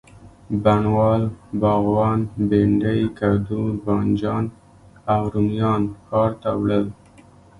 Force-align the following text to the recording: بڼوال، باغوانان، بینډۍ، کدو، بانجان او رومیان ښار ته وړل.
بڼوال، 0.63 1.23
باغوانان، 1.61 2.19
بینډۍ، 2.49 3.01
کدو، 3.17 3.61
بانجان 3.83 4.45
او 5.13 5.21
رومیان 5.33 5.83
ښار 6.05 6.31
ته 6.41 6.49
وړل. 6.61 6.85